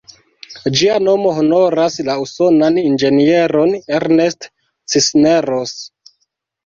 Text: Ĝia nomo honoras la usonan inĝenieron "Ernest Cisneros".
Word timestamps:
Ĝia 0.77 0.95
nomo 1.07 1.33
honoras 1.39 1.97
la 2.07 2.15
usonan 2.23 2.79
inĝenieron 2.85 3.77
"Ernest 3.99 4.49
Cisneros". 4.95 5.77